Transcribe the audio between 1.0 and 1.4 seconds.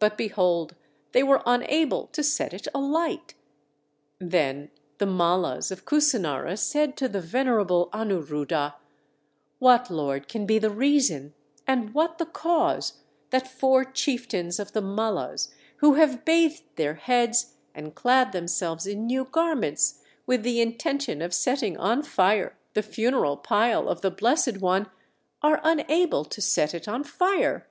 they were